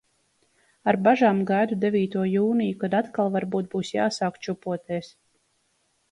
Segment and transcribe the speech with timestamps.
[0.91, 5.11] Ar bažām gaidu devīto jūniju, kad atkal varbūt būs jāsāk čupoties.